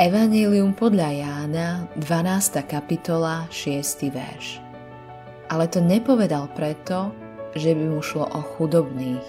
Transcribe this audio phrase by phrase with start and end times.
[0.00, 2.64] Evangelium podľa Jána, 12.
[2.64, 4.08] kapitola, 6.
[4.08, 4.56] verš.
[5.52, 7.12] Ale to nepovedal preto,
[7.52, 9.20] že by mu šlo o chudobných,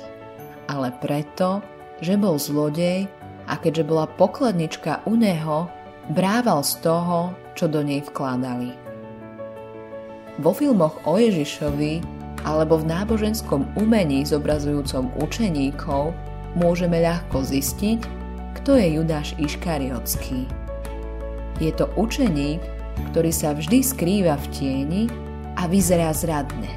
[0.71, 1.59] ale preto,
[1.99, 3.03] že bol zlodej
[3.51, 5.67] a keďže bola pokladnička u neho,
[6.15, 8.71] brával z toho, čo do nej vkladali.
[10.39, 11.99] Vo filmoch o Ježišovi
[12.47, 16.15] alebo v náboženskom umení zobrazujúcom učeníkov
[16.55, 17.99] môžeme ľahko zistiť,
[18.63, 20.60] kto je Judáš Iškariotský.
[21.61, 22.57] Je to učeník,
[23.13, 25.03] ktorý sa vždy skrýva v tieni
[25.53, 26.73] a vyzerá zradne.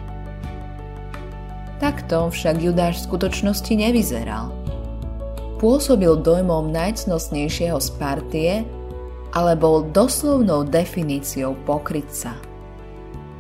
[1.80, 4.52] Takto však Judáš v skutočnosti nevyzeral.
[5.56, 8.52] Pôsobil dojmom najcnostnejšieho z partie,
[9.32, 12.36] ale bol doslovnou definíciou pokrytca.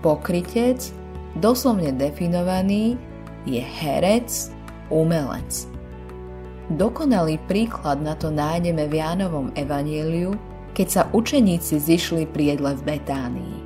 [0.00, 0.90] Pokrytec,
[1.38, 2.96] doslovne definovaný,
[3.44, 4.50] je herec,
[4.88, 5.68] umelec.
[6.72, 10.32] Dokonalý príklad na to nájdeme v Jánovom evaníliu,
[10.74, 13.56] keď sa učeníci zišli pri jedle v Betánii.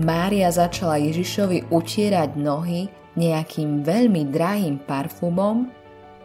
[0.00, 5.66] Mária začala Ježišovi utierať nohy nejakým veľmi drahým parfumom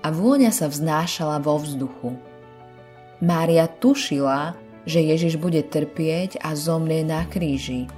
[0.04, 2.14] a vôňa sa vznášala vo vzduchu.
[3.24, 4.54] Mária tušila,
[4.86, 7.90] že Ježiš bude trpieť a zomrie na kríži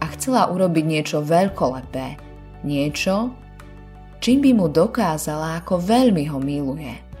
[0.00, 2.16] a chcela urobiť niečo veľkolepé,
[2.64, 3.36] niečo,
[4.18, 7.11] čím by mu dokázala, ako veľmi ho miluje.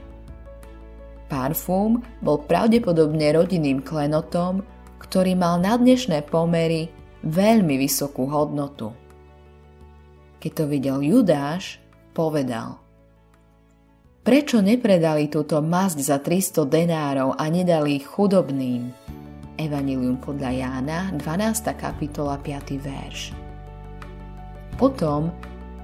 [1.32, 4.60] Parfum bol pravdepodobne rodinným klenotom,
[5.00, 6.92] ktorý mal na dnešné pomery
[7.24, 8.92] veľmi vysokú hodnotu.
[10.44, 11.80] Keď to videl Judáš,
[12.12, 12.76] povedal
[14.20, 18.92] Prečo nepredali túto masť za 300 denárov a nedali ich chudobným?
[19.56, 21.72] Evangelium podľa Jána, 12.
[21.80, 22.76] kapitola, 5.
[22.76, 23.32] verš.
[24.76, 25.32] Potom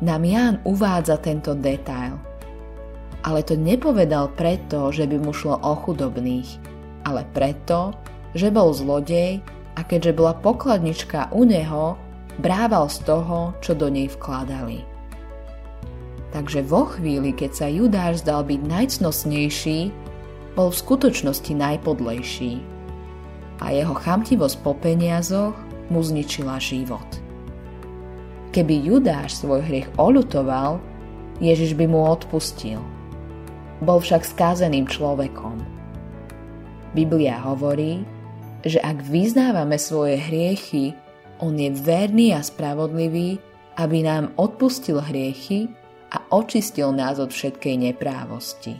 [0.04, 2.20] nám Ján uvádza tento detail–
[3.28, 6.48] ale to nepovedal preto, že by mu šlo o chudobných,
[7.04, 7.92] ale preto,
[8.32, 9.44] že bol zlodej
[9.76, 12.00] a keďže bola pokladnička u neho,
[12.40, 14.80] brával z toho, čo do nej vkladali.
[16.32, 19.92] Takže vo chvíli, keď sa Judáš zdal byť najcnostnejší,
[20.56, 22.64] bol v skutočnosti najpodlejší
[23.60, 25.56] a jeho chamtivosť po peniazoch
[25.92, 27.04] mu zničila život.
[28.56, 30.80] Keby Judáš svoj hriech olutoval,
[31.44, 32.80] Ježiš by mu odpustil–
[33.82, 35.62] bol však skázeným človekom.
[36.96, 38.02] Biblia hovorí,
[38.66, 40.96] že ak vyznávame svoje hriechy,
[41.38, 43.38] on je verný a spravodlivý,
[43.78, 45.70] aby nám odpustil hriechy
[46.10, 48.74] a očistil nás od všetkej neprávosti.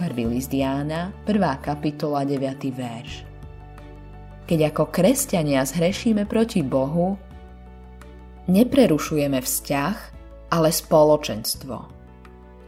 [0.00, 0.32] 1.
[0.32, 1.36] list Jána, 1.
[1.60, 2.40] kapitola, 9.
[2.72, 3.28] verš.
[4.48, 7.14] Keď ako kresťania zhrešíme proti Bohu,
[8.48, 9.96] neprerušujeme vzťah,
[10.50, 12.01] ale spoločenstvo.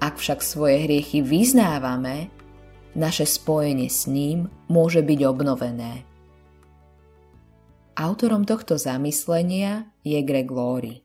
[0.05, 2.29] Ak však svoje hriechy vyznávame,
[2.93, 6.05] naše spojenie s ním môže byť obnovené.
[7.97, 11.04] Autorom tohto zamyslenia je Greg Laurie.